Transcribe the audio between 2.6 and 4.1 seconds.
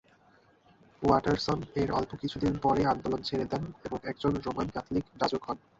পরেই আন্দোলন ছেড়ে দেন এবং